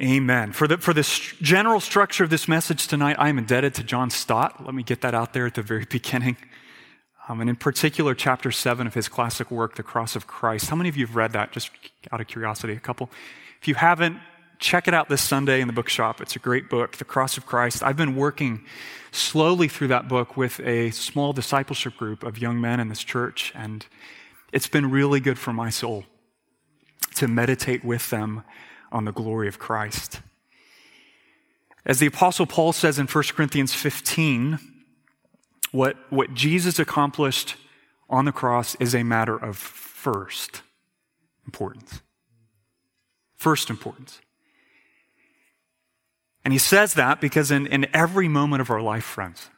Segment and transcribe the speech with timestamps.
[0.00, 0.52] Amen.
[0.52, 1.02] For the, for the
[1.42, 4.64] general structure of this message tonight, I am indebted to John Stott.
[4.64, 6.36] Let me get that out there at the very beginning.
[7.28, 10.70] Um, and in particular, chapter seven of his classic work, The Cross of Christ.
[10.70, 11.52] How many of you have read that?
[11.52, 11.70] Just
[12.10, 13.10] out of curiosity, a couple.
[13.60, 14.18] If you haven't,
[14.58, 16.20] check it out this Sunday in the bookshop.
[16.20, 17.82] It's a great book, The Cross of Christ.
[17.82, 18.64] I've been working
[19.12, 23.52] slowly through that book with a small discipleship group of young men in this church,
[23.54, 23.86] and
[24.52, 26.06] it's been really good for my soul
[27.14, 28.42] to meditate with them
[28.92, 30.20] on the glory of Christ.
[31.84, 34.58] As the Apostle Paul says in 1 Corinthians 15,
[35.72, 37.56] what, what Jesus accomplished
[38.08, 40.62] on the cross is a matter of first
[41.46, 42.02] importance.
[43.36, 44.20] First importance.
[46.44, 49.48] And he says that because in, in every moment of our life, friends,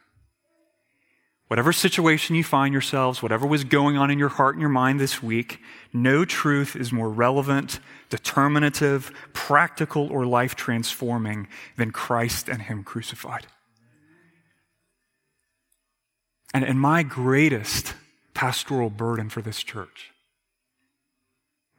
[1.47, 4.99] whatever situation you find yourselves, whatever was going on in your heart and your mind
[4.99, 5.59] this week,
[5.93, 13.47] no truth is more relevant, determinative, practical, or life transforming than Christ and Him crucified.
[16.53, 17.93] And, and my greatest
[18.33, 20.11] pastoral burden for this church,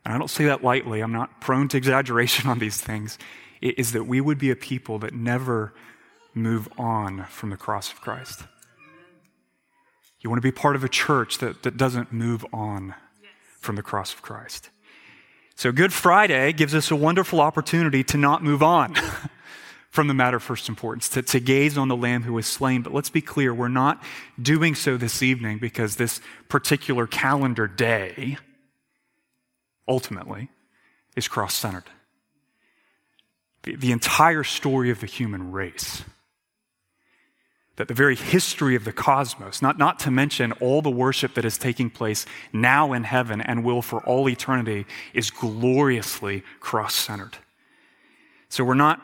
[0.05, 3.19] and I don't say that lightly, I'm not prone to exaggeration on these things,
[3.61, 5.73] is that we would be a people that never
[6.33, 8.45] move on from the cross of Christ.
[10.21, 12.95] You want to be part of a church that, that doesn't move on
[13.61, 14.71] from the cross of Christ.
[15.55, 18.95] So, Good Friday gives us a wonderful opportunity to not move on
[19.91, 22.83] from the matter of first importance, to, to gaze on the Lamb who was slain.
[22.83, 24.03] But let's be clear, we're not
[24.41, 28.37] doing so this evening because this particular calendar day,
[29.89, 30.51] ultimately,
[31.15, 31.85] is cross centered
[33.67, 36.03] the, the entire story of the human race.
[37.77, 41.45] That the very history of the cosmos, not, not to mention all the worship that
[41.45, 47.37] is taking place now in heaven and will for all eternity, is gloriously cross centered.
[48.49, 49.01] So we're not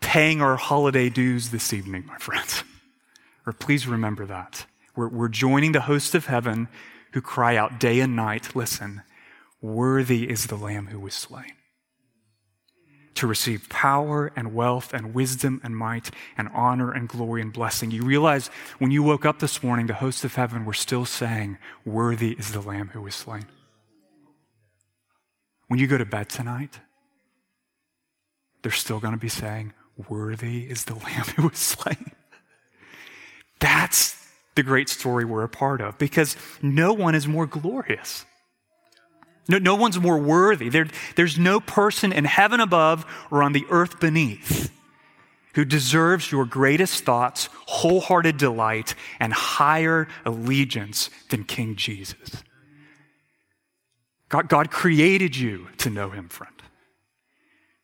[0.00, 2.64] paying our holiday dues this evening, my friends.
[3.46, 4.66] Or please remember that.
[4.96, 6.68] We're, we're joining the host of heaven
[7.12, 9.02] who cry out day and night, listen,
[9.60, 11.55] worthy is the Lamb who was slain
[13.16, 17.90] to receive power and wealth and wisdom and might and honor and glory and blessing.
[17.90, 21.58] You realize when you woke up this morning, the hosts of heaven were still saying,
[21.84, 23.46] Worthy is the Lamb who was slain.
[25.68, 26.80] When you go to bed tonight,
[28.62, 29.72] they're still going to be saying,
[30.08, 32.12] Worthy is the Lamb who was slain.
[33.58, 34.16] That's
[34.54, 38.24] the great story we're a part of because no one is more glorious
[39.48, 40.68] no, no one's more worthy.
[40.68, 44.72] There, there's no person in heaven above or on the earth beneath
[45.56, 52.42] who deserves your greatest thoughts, wholehearted delight, and higher allegiance than King Jesus.
[54.28, 56.52] God, God created you to know him, friend.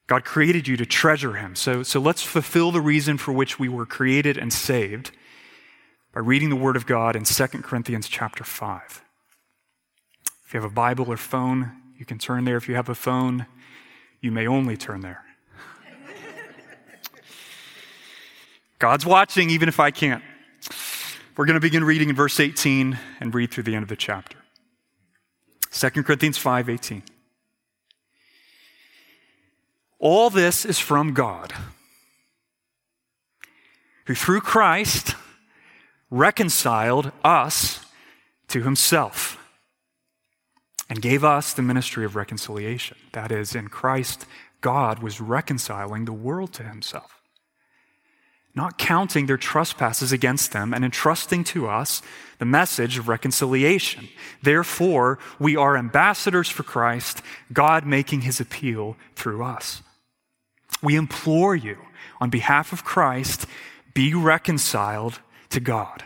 [0.06, 1.56] God created you to treasure him.
[1.56, 5.12] So, so let's fulfill the reason for which we were created and saved
[6.12, 9.01] by reading the word of God in 2 Corinthians chapter 5.
[10.52, 12.58] If you have a Bible or phone, you can turn there.
[12.58, 13.46] If you have a phone,
[14.20, 15.24] you may only turn there.
[18.78, 20.22] God's watching, even if I can't.
[21.38, 23.96] We're going to begin reading in verse 18 and read through the end of the
[23.96, 24.36] chapter.
[25.70, 27.02] 2 Corinthians 5 18.
[29.98, 31.54] All this is from God,
[34.04, 35.14] who through Christ
[36.10, 37.86] reconciled us
[38.48, 39.38] to himself
[40.92, 42.98] and gave us the ministry of reconciliation.
[43.12, 44.26] That is, in Christ,
[44.60, 47.22] God was reconciling the world to himself,
[48.54, 52.02] not counting their trespasses against them and entrusting to us
[52.38, 54.10] the message of reconciliation.
[54.42, 57.22] Therefore, we are ambassadors for Christ,
[57.54, 59.80] God making his appeal through us.
[60.82, 61.78] We implore you,
[62.20, 63.46] on behalf of Christ,
[63.94, 66.04] be reconciled to God.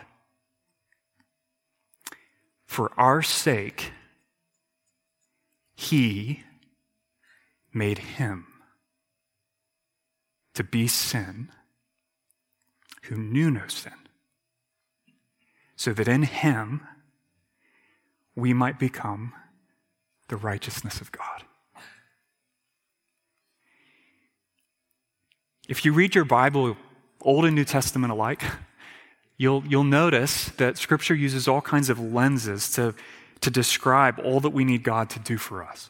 [2.65, 3.91] For our sake,
[5.77, 6.43] he
[7.71, 8.47] made him
[10.55, 11.51] to be sin
[13.03, 13.93] who knew no sin,
[15.75, 16.81] so that in him
[18.35, 19.33] we might become
[20.29, 21.43] the righteousness of God.
[25.69, 26.75] If you read your Bible,
[27.21, 28.43] Old and New Testament alike,
[29.37, 32.95] you'll, you'll notice that Scripture uses all kinds of lenses to
[33.41, 35.89] to describe all that we need God to do for us.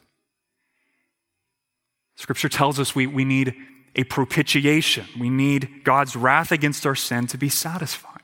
[2.16, 3.54] Scripture tells us we, we need
[3.94, 5.06] a propitiation.
[5.18, 8.22] We need God's wrath against our sin to be satisfied.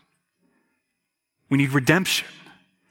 [1.48, 2.28] We need redemption.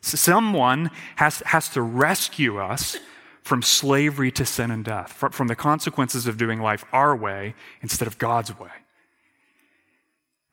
[0.01, 2.97] So someone has, has to rescue us
[3.41, 8.07] from slavery to sin and death, from the consequences of doing life our way instead
[8.07, 8.69] of God's way.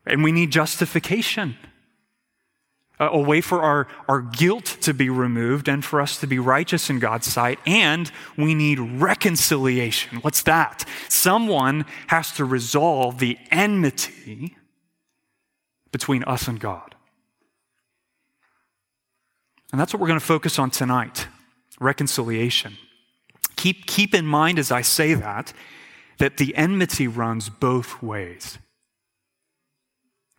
[0.07, 1.57] And we need justification
[3.01, 6.39] Uh, a way for our, our guilt to be removed and for us to be
[6.39, 7.59] righteous in God's sight.
[7.65, 10.19] And we need reconciliation.
[10.19, 10.85] What's that?
[11.09, 14.55] Someone has to resolve the enmity
[15.91, 16.95] between us and God.
[19.73, 21.27] And that's what we're going to focus on tonight
[21.81, 22.77] reconciliation.
[23.57, 25.55] Keep, keep in mind as I say that,
[26.19, 28.59] that the enmity runs both ways.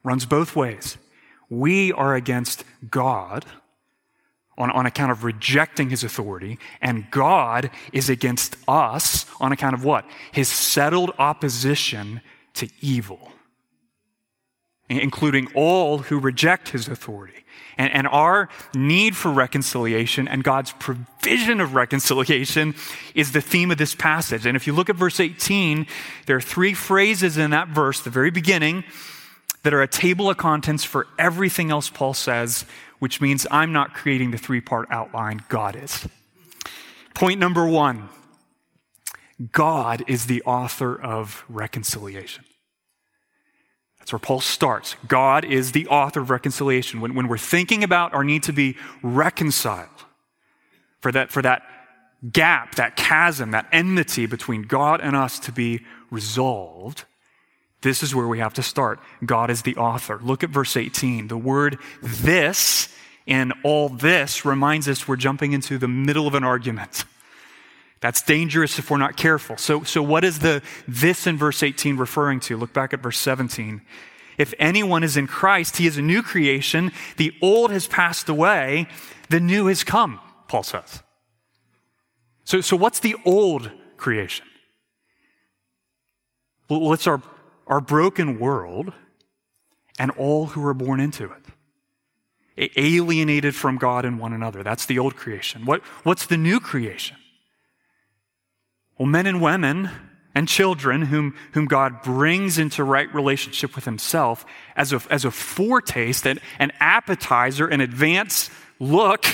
[0.04, 0.98] Runs both ways.
[1.52, 3.46] We are against God
[4.58, 9.84] on, on account of rejecting his authority, and God is against us on account of
[9.84, 10.06] what?
[10.32, 12.22] His settled opposition
[12.54, 13.34] to evil,
[14.90, 17.44] including all who reject his authority.
[17.78, 22.76] And, and, our need for reconciliation and God's provision of reconciliation
[23.14, 24.46] is the theme of this passage.
[24.46, 25.86] And if you look at verse 18,
[26.28, 28.84] there are three phrases in that verse, the very beginning,
[29.64, 32.66] that are a table of contents for everything else Paul says,
[33.00, 36.08] which means I'm not creating the three part outline, God is.
[37.14, 38.10] Point number one
[39.52, 42.44] God is the author of reconciliation.
[43.98, 44.96] That's where Paul starts.
[45.08, 47.02] God is the author of reconciliation.
[47.02, 49.90] When, when we're thinking about our need to be reconciled,
[51.02, 51.64] for that, for that
[52.32, 57.06] gap, that chasm, that enmity between God and us to be resolved,
[57.82, 59.00] this is where we have to start.
[59.26, 60.20] God is the author.
[60.22, 61.28] Look at verse 18.
[61.28, 62.90] The word this
[63.28, 67.06] and all this reminds us we're jumping into the middle of an argument.
[68.00, 69.58] That's dangerous if we're not careful.
[69.58, 72.58] So, so what is the this in verse 18 referring to?
[72.58, 73.82] Look back at verse 17.
[74.38, 76.92] If anyone is in Christ, he is a new creation.
[77.18, 78.88] The old has passed away,
[79.30, 81.04] the new has come, Paul says.
[82.44, 84.46] So, so what's the old creation?
[86.68, 87.22] Well, it's our
[87.72, 88.92] our broken world
[89.98, 92.72] and all who are born into it.
[92.76, 94.62] Alienated from God and one another.
[94.62, 95.66] That's the old creation.
[95.66, 97.16] What, what's the new creation?
[98.98, 99.90] Well, men and women
[100.36, 104.46] and children whom, whom God brings into right relationship with Himself
[104.76, 109.26] as a, as a foretaste, an, an appetizer, an advance look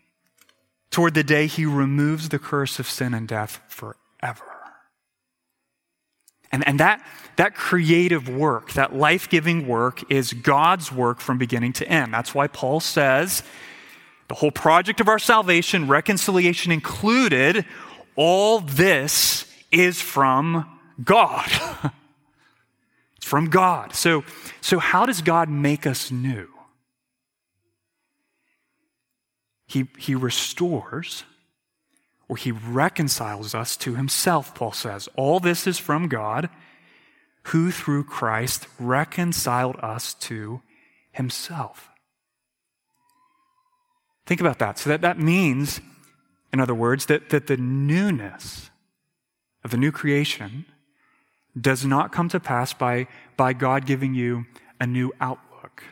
[0.90, 4.49] toward the day He removes the curse of sin and death forever.
[6.52, 7.04] And, and that,
[7.36, 12.12] that creative work, that life giving work, is God's work from beginning to end.
[12.12, 13.42] That's why Paul says
[14.28, 17.64] the whole project of our salvation, reconciliation included,
[18.16, 21.50] all this is from God.
[23.16, 23.94] it's from God.
[23.94, 24.24] So,
[24.60, 26.48] so, how does God make us new?
[29.66, 31.24] He, he restores
[32.30, 35.08] or he reconciles us to himself, Paul says.
[35.16, 36.48] All this is from God,
[37.46, 40.62] who through Christ reconciled us to
[41.10, 41.90] himself.
[44.26, 44.78] Think about that.
[44.78, 45.80] So that, that means,
[46.52, 48.70] in other words, that, that the newness
[49.64, 50.66] of the new creation
[51.60, 54.46] does not come to pass by, by God giving you
[54.78, 55.82] a new outlook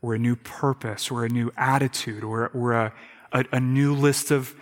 [0.00, 2.92] or a new purpose or a new attitude or, or a,
[3.32, 4.54] a, a new list of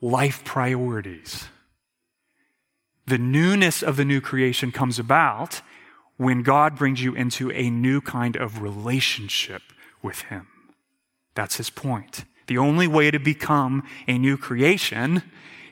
[0.00, 1.48] life priorities.
[3.06, 5.60] The newness of the new creation comes about
[6.16, 9.62] when God brings you into a new kind of relationship
[10.02, 10.46] with Him.
[11.34, 12.24] That's His point.
[12.46, 15.22] The only way to become a new creation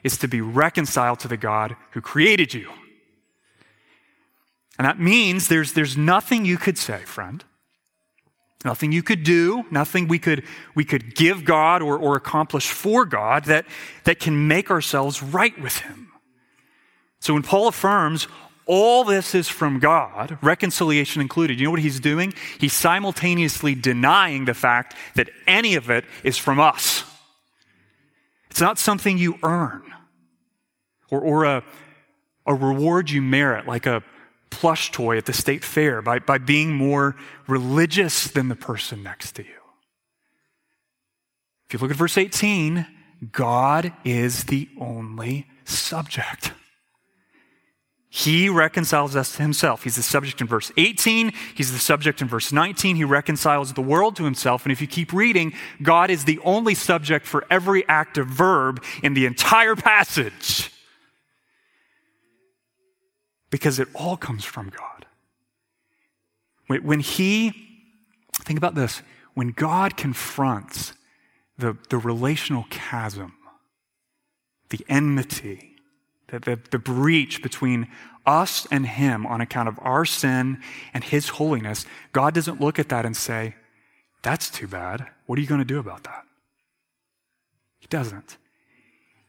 [0.02, 2.70] is to be reconciled to the God who created you.
[4.78, 7.44] And that means there's, there's nothing you could say, friend,
[8.64, 13.04] Nothing you could do, nothing we could, we could give God or, or accomplish for
[13.04, 13.66] God that,
[14.04, 16.12] that can make ourselves right with Him.
[17.18, 18.28] So when Paul affirms
[18.66, 22.32] all this is from God, reconciliation included, you know what he's doing?
[22.58, 27.04] He's simultaneously denying the fact that any of it is from us.
[28.50, 29.82] It's not something you earn
[31.10, 31.64] or, or a,
[32.46, 34.02] a reward you merit, like a,
[34.52, 37.16] plush toy at the state fair by, by being more
[37.48, 39.48] religious than the person next to you.
[41.66, 42.86] If you look at verse 18,
[43.32, 46.52] God is the only subject.
[48.10, 49.84] He reconciles us to himself.
[49.84, 51.32] He's the subject in verse 18.
[51.54, 52.96] He's the subject in verse 19.
[52.96, 54.66] He reconciles the world to himself.
[54.66, 59.14] And if you keep reading, God is the only subject for every active verb in
[59.14, 60.70] the entire passage
[63.52, 65.06] because it all comes from God.
[66.66, 67.52] When He,
[68.32, 69.02] think about this,
[69.34, 70.94] when God confronts
[71.58, 73.34] the, the relational chasm,
[74.70, 75.76] the enmity,
[76.28, 77.88] the, the, the breach between
[78.24, 80.62] us and Him on account of our sin
[80.94, 83.54] and His holiness, God doesn't look at that and say,
[84.22, 85.06] That's too bad.
[85.26, 86.24] What are you going to do about that?
[87.80, 88.38] He doesn't.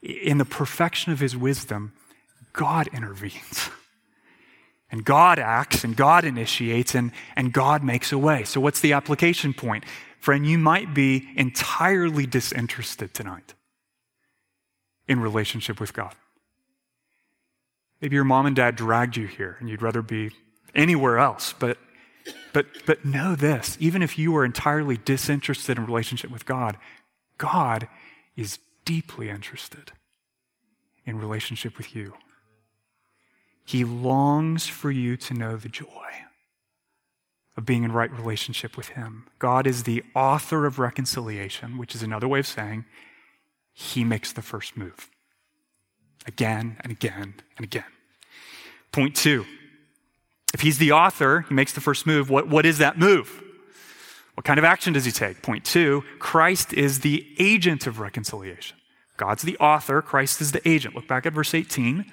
[0.01, 1.91] In the perfection of His wisdom,
[2.53, 3.69] God intervenes.
[4.93, 8.43] And God acts and God initiates and, and God makes a way.
[8.43, 9.85] So, what's the application point?
[10.19, 13.55] Friend, you might be entirely disinterested tonight
[15.07, 16.13] in relationship with God.
[18.01, 20.29] Maybe your mom and dad dragged you here and you'd rather be
[20.75, 21.79] anywhere else, but
[22.53, 26.77] but but know this, even if you are entirely disinterested in relationship with God,
[27.39, 27.87] God
[28.35, 29.91] is deeply interested
[31.03, 32.13] in relationship with you.
[33.65, 35.87] He longs for you to know the joy
[37.55, 39.27] of being in right relationship with Him.
[39.39, 42.85] God is the author of reconciliation, which is another way of saying
[43.73, 45.09] He makes the first move.
[46.25, 47.85] Again and again and again.
[48.91, 49.45] Point two
[50.53, 52.29] if He's the author, He makes the first move.
[52.29, 53.41] What, what is that move?
[54.35, 55.41] What kind of action does He take?
[55.41, 58.77] Point two Christ is the agent of reconciliation.
[59.15, 60.95] God's the author, Christ is the agent.
[60.95, 62.05] Look back at verse 18.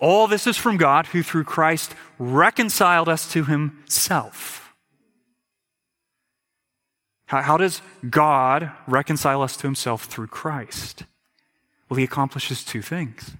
[0.00, 4.74] All this is from God who through Christ reconciled us to himself.
[7.26, 11.04] How, how, does God reconcile us to himself through Christ?
[11.88, 13.32] Well, he accomplishes two things.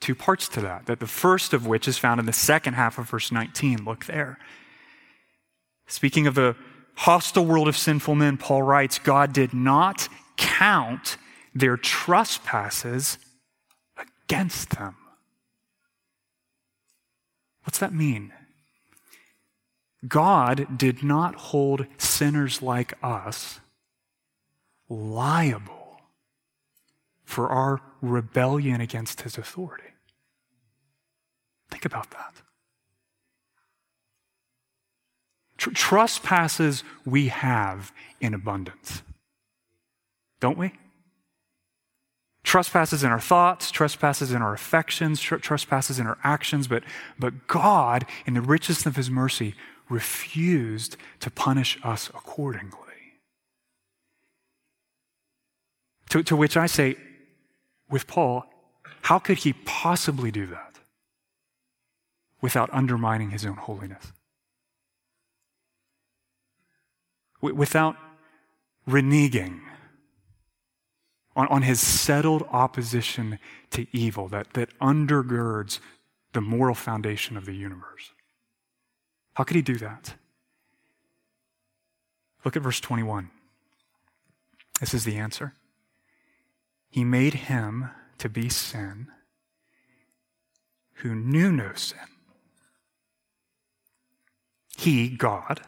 [0.00, 0.86] Two parts to that.
[0.86, 3.84] That the first of which is found in the second half of verse 19.
[3.84, 4.38] Look there.
[5.86, 6.56] Speaking of the
[6.96, 11.18] hostile world of sinful men, Paul writes, God did not count
[11.54, 13.18] their trespasses
[13.96, 14.96] against them.
[17.64, 18.32] What's that mean?
[20.06, 23.60] God did not hold sinners like us
[24.88, 26.00] liable
[27.24, 29.84] for our rebellion against his authority.
[31.70, 32.34] Think about that.
[35.56, 39.02] Tr- trespasses we have in abundance,
[40.40, 40.72] don't we?
[42.52, 46.84] Trespasses in our thoughts, trespasses in our affections, tr- trespasses in our actions, but,
[47.18, 49.54] but God, in the richest of his mercy,
[49.88, 53.14] refused to punish us accordingly.
[56.10, 56.96] To, to which I say,
[57.88, 58.44] with Paul,
[59.00, 60.74] how could he possibly do that
[62.42, 64.12] without undermining his own holiness?
[67.40, 67.96] Without
[68.86, 69.62] reneging
[71.34, 73.38] on, on his settled opposition
[73.70, 75.80] to evil that, that undergirds
[76.32, 78.12] the moral foundation of the universe.
[79.34, 80.14] How could he do that?
[82.44, 83.30] Look at verse 21.
[84.80, 85.54] This is the answer.
[86.90, 89.08] He made him to be sin
[90.96, 91.98] who knew no sin.
[94.76, 95.62] He, God,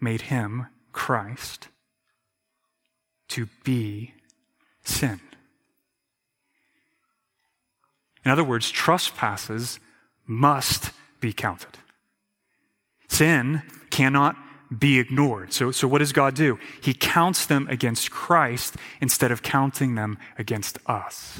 [0.00, 1.68] made him, Christ,
[3.32, 4.14] to be
[4.84, 5.20] sin.
[8.24, 9.80] In other words, trespasses
[10.26, 11.78] must be counted.
[13.08, 14.36] Sin cannot
[14.78, 15.52] be ignored.
[15.52, 16.58] So, so what does God do?
[16.80, 21.38] He counts them against Christ instead of counting them against us.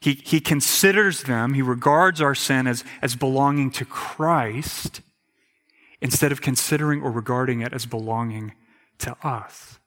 [0.00, 5.00] He, he considers them, he regards our sin as, as belonging to Christ
[6.02, 8.52] instead of considering or regarding it as belonging
[8.98, 9.78] to us.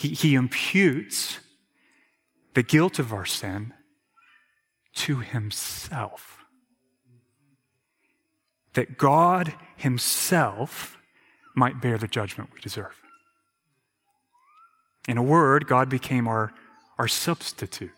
[0.00, 1.40] He, he imputes
[2.54, 3.74] the guilt of our sin
[4.94, 6.38] to himself.
[8.72, 10.96] That God himself
[11.54, 13.02] might bear the judgment we deserve.
[15.06, 16.54] In a word, God became our,
[16.98, 17.90] our substitute,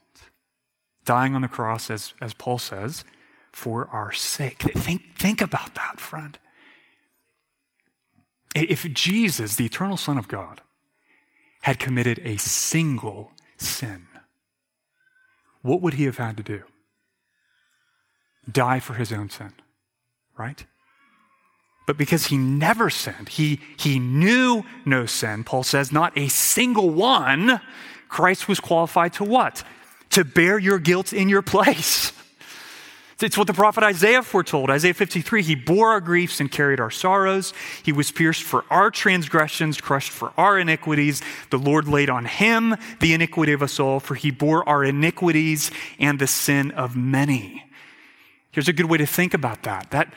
[1.04, 3.04] dying on the cross, as, as Paul says,
[3.52, 4.58] for our sake.
[4.58, 6.36] Think, think about that, friend.
[8.56, 10.62] If Jesus, the eternal Son of God,
[11.62, 14.06] had committed a single sin,
[15.62, 16.62] what would he have had to do?
[18.50, 19.52] Die for his own sin,
[20.36, 20.64] right?
[21.86, 26.90] But because he never sinned, he, he knew no sin, Paul says, not a single
[26.90, 27.60] one,
[28.08, 29.64] Christ was qualified to what?
[30.10, 32.12] To bear your guilt in your place.
[33.22, 34.70] It's what the prophet Isaiah foretold.
[34.70, 37.52] Isaiah 53 He bore our griefs and carried our sorrows.
[37.82, 41.22] He was pierced for our transgressions, crushed for our iniquities.
[41.50, 45.70] The Lord laid on him the iniquity of us all, for he bore our iniquities
[45.98, 47.64] and the sin of many.
[48.50, 49.90] Here's a good way to think about that.
[49.90, 50.12] That,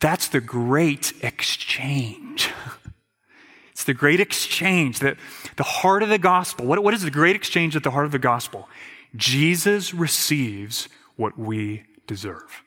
[0.00, 2.50] That's the great exchange.
[3.72, 5.16] it's the great exchange that
[5.56, 6.66] the heart of the gospel.
[6.66, 8.68] What, what is the great exchange at the heart of the gospel?
[9.16, 12.62] Jesus receives what we deserve.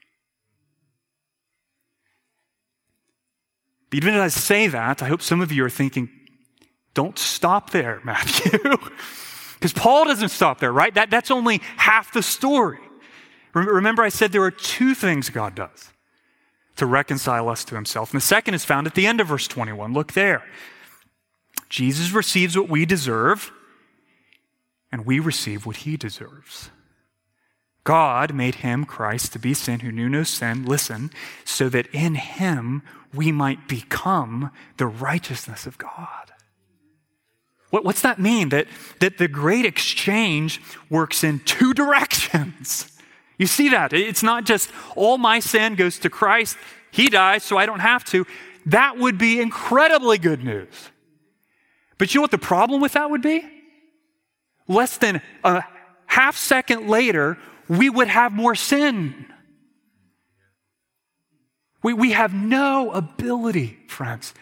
[3.93, 6.09] Even as I say that, I hope some of you are thinking,
[6.93, 8.59] don't stop there, Matthew.
[9.59, 10.93] Because Paul doesn't stop there, right?
[10.93, 12.77] That, that's only half the story.
[13.55, 15.91] Remember, I said there are two things God does
[16.75, 18.11] to reconcile us to himself.
[18.11, 19.93] And the second is found at the end of verse 21.
[19.93, 20.43] Look there.
[21.69, 23.51] Jesus receives what we deserve,
[24.91, 26.69] and we receive what he deserves.
[27.87, 31.09] God made him, Christ, to be sin who knew no sin, listen,
[31.45, 36.33] so that in him we might become the righteousness of God.
[37.69, 38.49] What, what's that mean?
[38.49, 38.67] That,
[38.99, 42.91] that the great exchange works in two directions.
[43.37, 43.93] You see that?
[43.93, 46.57] It's not just all my sin goes to Christ,
[46.91, 48.25] he dies, so I don't have to.
[48.65, 50.89] That would be incredibly good news.
[51.97, 53.49] But you know what the problem with that would be?
[54.67, 55.63] Less than a
[56.07, 59.25] half second later, we would have more sin.
[61.83, 64.33] We, we have no ability, friends,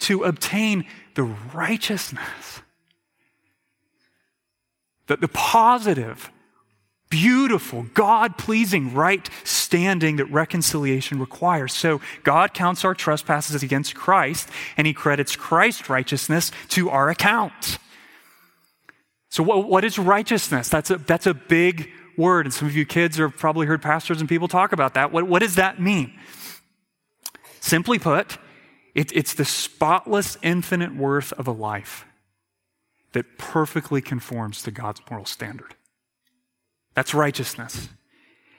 [0.00, 0.84] to obtain
[1.14, 2.62] the righteousness,
[5.06, 6.30] the, the positive,
[7.08, 11.72] beautiful, God pleasing, right standing that reconciliation requires.
[11.72, 17.78] So God counts our trespasses against Christ, and He credits Christ's righteousness to our account.
[19.28, 20.68] So, what, what is righteousness?
[20.68, 24.20] That's a, that's a big word, and some of you kids have probably heard pastors
[24.20, 25.12] and people talk about that.
[25.12, 26.18] What, what does that mean?
[27.60, 28.38] Simply put,
[28.94, 32.04] it, it's the spotless, infinite worth of a life
[33.12, 35.74] that perfectly conforms to God's moral standard.
[36.94, 37.88] That's righteousness.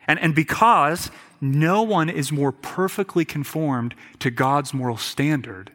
[0.07, 5.72] And, and because no one is more perfectly conformed to God's moral standard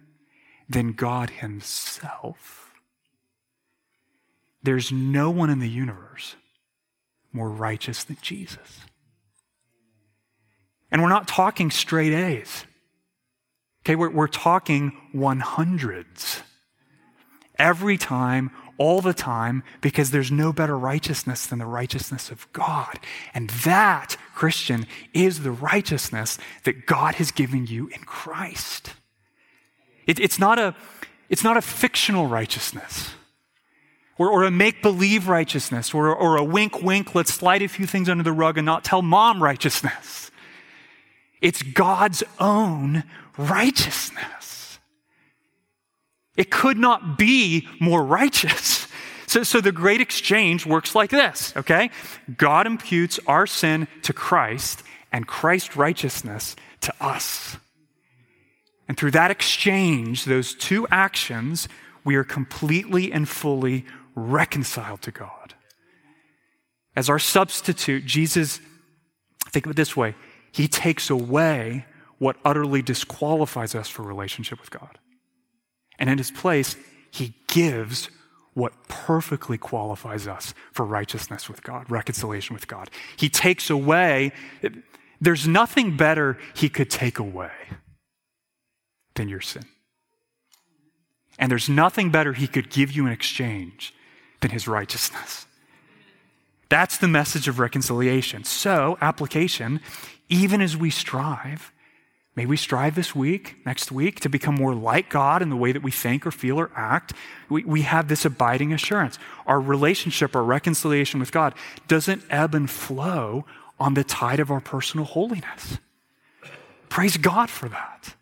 [0.69, 2.73] than God Himself,
[4.63, 6.37] there's no one in the universe
[7.33, 8.81] more righteous than Jesus.
[10.91, 12.65] And we're not talking straight A's.
[13.85, 16.43] Okay, we're, we're talking 100s.
[17.59, 22.99] Every time, all the time, because there's no better righteousness than the righteousness of God.
[23.35, 28.95] And that, Christian, is the righteousness that God has given you in Christ.
[30.07, 30.77] It, it's, not a,
[31.29, 33.11] it's not a fictional righteousness
[34.19, 37.87] or, or a make believe righteousness, or, or a wink wink, let's slide a few
[37.87, 40.31] things under the rug and not tell mom righteousness.
[41.41, 43.05] It's God's own
[43.37, 44.79] righteousness.
[46.37, 48.87] It could not be more righteous.
[49.27, 51.91] So, so the great exchange works like this, okay?
[52.37, 57.59] God imputes our sin to Christ and Christ's righteousness to us.
[58.89, 61.69] And through that exchange, those two actions,
[62.05, 63.85] we are completely and fully
[64.19, 65.55] reconciled to God.
[66.97, 68.61] As our substitute, Jesus,
[69.51, 70.15] think of it this way
[70.53, 71.87] He takes away
[72.19, 74.99] what utterly disqualifies us for relationship with God.
[75.99, 76.77] And in His place,
[77.11, 78.11] He gives
[78.55, 82.91] what perfectly qualifies us for righteousness with God, reconciliation with God.
[83.17, 84.33] He takes away,
[85.21, 87.53] there's nothing better He could take away
[89.15, 89.65] than your sin.
[91.39, 93.95] And there's nothing better He could give you in exchange
[94.41, 95.47] than his righteousness.
[96.69, 98.45] That's the message of reconciliation.
[98.45, 99.81] So, application,
[100.29, 101.73] even as we strive,
[102.37, 105.73] may we strive this week, next week, to become more like God in the way
[105.73, 107.15] that we think or feel or act.
[107.49, 109.19] We, we have this abiding assurance.
[109.47, 111.55] Our relationship, our reconciliation with God
[111.89, 113.47] doesn't ebb and flow
[113.81, 115.79] on the tide of our personal holiness.
[116.89, 118.15] Praise God for that.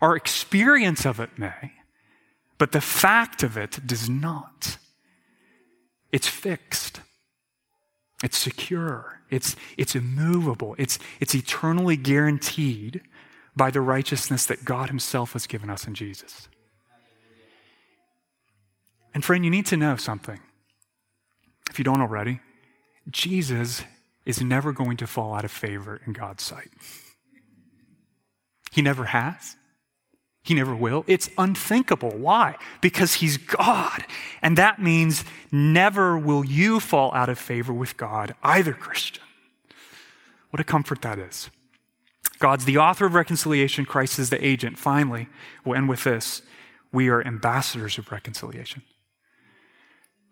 [0.00, 1.72] Our experience of it may,
[2.56, 4.78] but the fact of it does not.
[6.12, 7.00] It's fixed.
[8.22, 9.20] It's secure.
[9.30, 10.74] It's, it's immovable.
[10.78, 13.02] It's, it's eternally guaranteed
[13.54, 16.48] by the righteousness that God Himself has given us in Jesus.
[19.14, 20.40] And friend, you need to know something.
[21.70, 22.40] If you don't already,
[23.10, 23.82] Jesus
[24.24, 26.70] is never going to fall out of favor in God's sight.
[28.70, 29.56] He never has.
[30.48, 31.04] He never will.
[31.06, 32.08] It's unthinkable.
[32.08, 32.56] Why?
[32.80, 34.06] Because he's God.
[34.40, 39.22] And that means never will you fall out of favor with God, either Christian.
[40.48, 41.50] What a comfort that is.
[42.38, 44.78] God's the author of reconciliation, Christ is the agent.
[44.78, 45.28] Finally,
[45.66, 46.40] we'll end with this
[46.92, 48.80] we are ambassadors of reconciliation.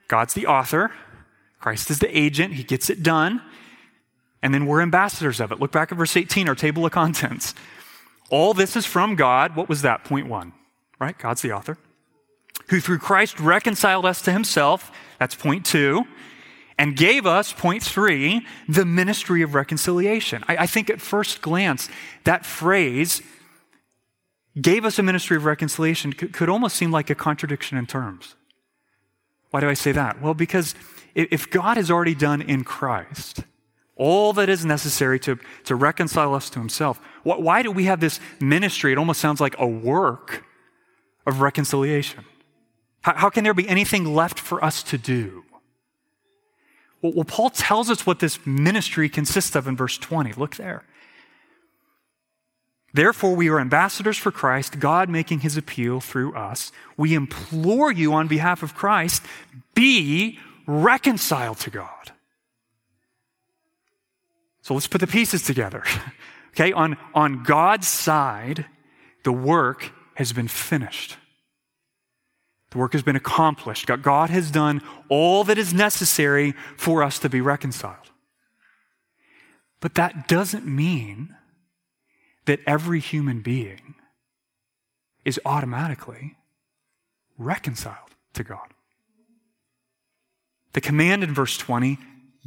[0.08, 0.92] God's the author,
[1.60, 3.42] Christ is the agent, he gets it done,
[4.40, 5.60] and then we're ambassadors of it.
[5.60, 7.54] Look back at verse 18, our table of contents.
[8.28, 9.56] All this is from God.
[9.56, 10.04] What was that?
[10.04, 10.52] Point one,
[10.98, 11.16] right?
[11.16, 11.78] God's the author.
[12.68, 14.90] Who through Christ reconciled us to himself.
[15.18, 16.04] That's point two.
[16.78, 20.44] And gave us, point three, the ministry of reconciliation.
[20.46, 21.88] I, I think at first glance,
[22.24, 23.22] that phrase
[24.60, 28.34] gave us a ministry of reconciliation could, could almost seem like a contradiction in terms.
[29.50, 30.20] Why do I say that?
[30.20, 30.74] Well, because
[31.14, 33.44] if God has already done in Christ
[33.96, 38.20] all that is necessary to, to reconcile us to himself, why do we have this
[38.40, 38.92] ministry?
[38.92, 40.44] It almost sounds like a work
[41.26, 42.24] of reconciliation.
[43.00, 45.44] How, how can there be anything left for us to do?
[47.00, 50.34] Well, well, Paul tells us what this ministry consists of in verse 20.
[50.34, 50.84] Look there.
[52.92, 56.72] Therefore, we are ambassadors for Christ, God making his appeal through us.
[56.96, 59.22] We implore you on behalf of Christ,
[59.74, 62.12] be reconciled to God.
[64.66, 65.84] So let's put the pieces together.
[66.48, 68.66] okay, on, on God's side,
[69.22, 71.16] the work has been finished.
[72.72, 73.86] The work has been accomplished.
[74.02, 78.10] God has done all that is necessary for us to be reconciled.
[79.78, 81.36] But that doesn't mean
[82.46, 83.94] that every human being
[85.24, 86.34] is automatically
[87.38, 88.74] reconciled to God.
[90.72, 91.98] The command in verse 20,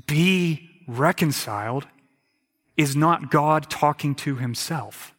[0.05, 1.87] be reconciled,
[2.79, 5.13] is not God talking to himself.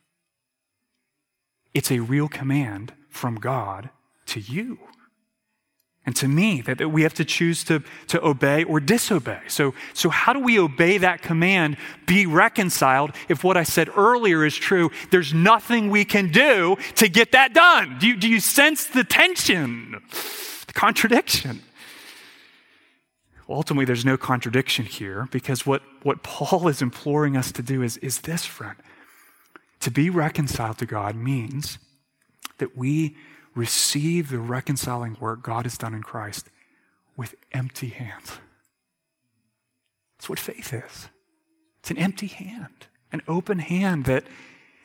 [1.75, 3.91] It's a real command from God
[4.27, 4.79] to you
[6.07, 9.41] and to me that, that we have to choose to, to obey or disobey.
[9.49, 14.47] So, so, how do we obey that command, be reconciled, if what I said earlier
[14.47, 14.91] is true?
[15.11, 17.99] There's nothing we can do to get that done.
[17.99, 20.01] Do you, do you sense the tension,
[20.67, 21.61] the contradiction?
[23.51, 27.97] Ultimately, there's no contradiction here because what, what Paul is imploring us to do is,
[27.99, 28.77] is this, friend.
[29.81, 31.79] To be reconciled to God means
[32.59, 33.17] that we
[33.55, 36.49] receive the reconciling work God has done in Christ
[37.17, 38.39] with empty hands.
[40.17, 41.09] That's what faith is.
[41.81, 44.25] It's an empty hand, an open hand that,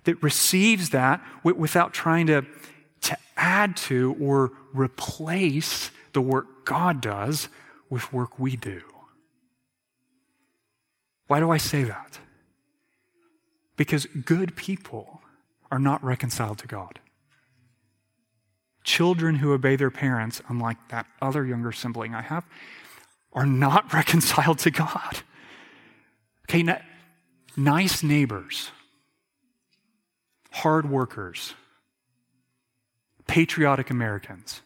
[0.05, 2.45] that receives that without trying to,
[3.01, 7.49] to add to or replace the work God does
[7.89, 8.81] with work we do.
[11.27, 12.19] Why do I say that?
[13.77, 15.21] Because good people
[15.71, 16.99] are not reconciled to God.
[18.83, 22.45] Children who obey their parents, unlike that other younger sibling I have,
[23.33, 25.19] are not reconciled to God.
[26.47, 26.63] Okay,
[27.57, 28.71] nice neighbors,
[30.51, 31.55] hard workers,
[33.27, 34.61] patriotic Americans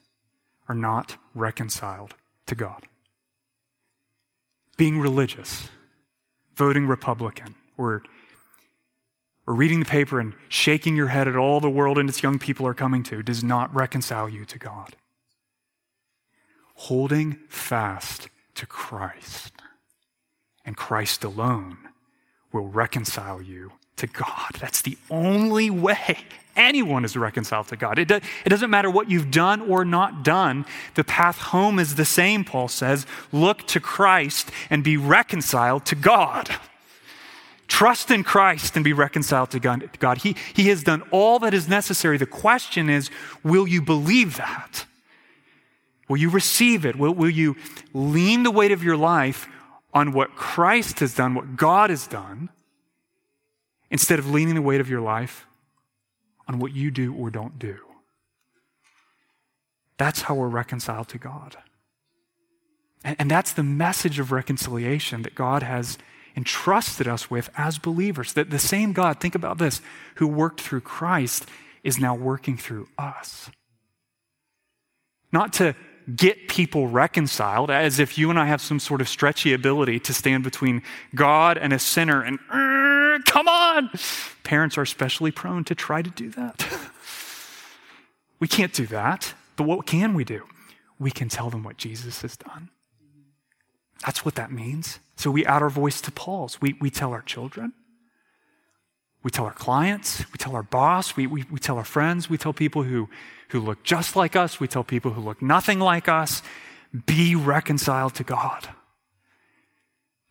[0.67, 2.85] are not reconciled to God
[4.79, 5.67] being religious,
[6.55, 8.01] voting Republican, or,
[9.45, 12.39] or reading the paper and shaking your head at all the world and its young
[12.39, 14.95] people are coming to does not reconcile you to God.
[16.75, 19.51] Holding fast to Christ
[20.63, 21.88] and Christ alone
[22.51, 24.51] will reconcile you to God.
[24.59, 26.17] That's the only way
[26.55, 27.97] anyone is reconciled to God.
[27.97, 30.65] It, do, it doesn't matter what you've done or not done.
[30.95, 33.05] The path home is the same, Paul says.
[33.31, 36.49] Look to Christ and be reconciled to God.
[37.67, 40.17] Trust in Christ and be reconciled to God.
[40.19, 42.17] He, he has done all that is necessary.
[42.17, 43.09] The question is
[43.43, 44.85] will you believe that?
[46.07, 46.95] Will you receive it?
[46.97, 47.55] Will, will you
[47.93, 49.47] lean the weight of your life
[49.93, 52.49] on what Christ has done, what God has done?
[53.91, 55.47] instead of leaning the weight of your life
[56.47, 57.77] on what you do or don't do.
[59.97, 61.57] That's how we're reconciled to God.
[63.03, 65.97] And, and, that's the message of reconciliation that God has
[66.35, 68.33] entrusted us with as believers.
[68.33, 69.81] That the same God, think about this,
[70.15, 71.45] who worked through Christ
[71.83, 73.49] is now working through us.
[75.31, 75.75] Not to
[76.15, 80.13] get people reconciled as if you and I have some sort of stretchy ability to
[80.13, 80.81] stand between
[81.15, 82.39] God and a sinner and
[83.25, 83.89] come on.
[84.43, 86.67] Parents are especially prone to try to do that.
[88.39, 89.33] we can't do that.
[89.55, 90.45] But what can we do?
[90.99, 92.69] We can tell them what Jesus has done.
[94.05, 94.99] That's what that means.
[95.15, 96.61] So we add our voice to Paul's.
[96.61, 97.73] We, we tell our children,
[99.23, 102.37] we tell our clients, we tell our boss, we, we, we tell our friends, we
[102.37, 103.09] tell people who,
[103.49, 106.41] who look just like us, we tell people who look nothing like us,
[107.05, 108.69] be reconciled to God.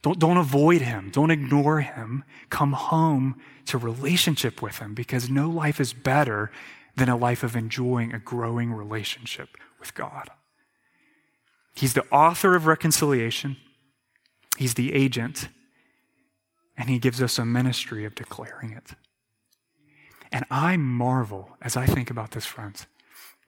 [0.02, 1.10] Don't, don't avoid him.
[1.10, 2.24] Don't ignore him.
[2.50, 6.50] Come home to relationship with him because no life is better
[6.96, 10.30] than a life of enjoying a growing relationship with God.
[11.74, 13.56] He's the author of reconciliation,
[14.56, 15.48] he's the agent,
[16.78, 18.92] and he gives us a ministry of declaring it.
[20.30, 22.86] And I marvel as I think about this, friends.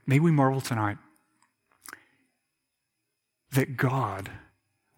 [0.06, 0.98] May we marvel tonight
[3.52, 4.30] that God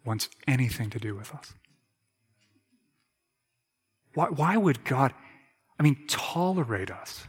[0.04, 1.52] wants anything to do with us.
[4.14, 5.12] Why, why would God,
[5.78, 7.26] I mean, tolerate us?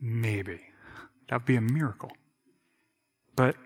[0.00, 0.60] Maybe.
[1.28, 2.12] That would be a miracle.
[3.34, 3.56] But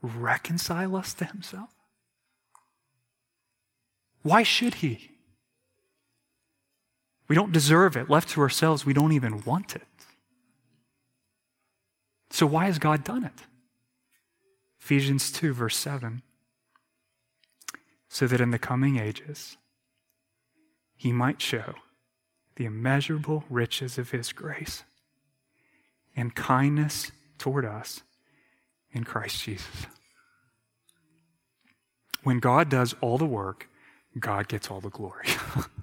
[0.00, 1.70] reconcile us to Himself?
[4.22, 5.13] Why should He?
[7.28, 8.10] We don't deserve it.
[8.10, 9.86] Left to ourselves, we don't even want it.
[12.30, 13.42] So, why has God done it?
[14.80, 16.22] Ephesians 2, verse 7.
[18.08, 19.56] So that in the coming ages,
[20.96, 21.74] he might show
[22.56, 24.84] the immeasurable riches of his grace
[26.14, 28.02] and kindness toward us
[28.92, 29.86] in Christ Jesus.
[32.22, 33.68] When God does all the work,
[34.18, 35.26] God gets all the glory.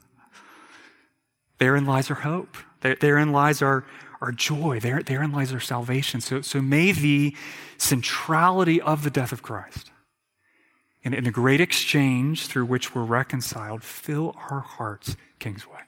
[1.62, 2.58] therein lies our hope.
[2.80, 3.86] Therein lies our,
[4.20, 4.80] our joy.
[4.80, 6.20] Therein lies our salvation.
[6.20, 7.36] So, so may the
[7.78, 9.92] centrality of the death of Christ
[11.04, 15.82] and in the great exchange through which we're reconciled fill our hearts, Kingsway,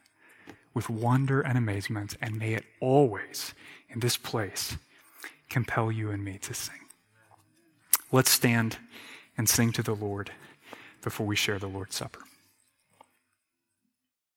[0.75, 3.55] with wonder and amazement, and may it always,
[3.89, 4.77] in this place,
[5.49, 6.81] compel you and me to sing.
[8.12, 8.77] Let's stand
[9.36, 10.29] and sing to the Lord
[11.01, 12.19] before we share the Lord's Supper.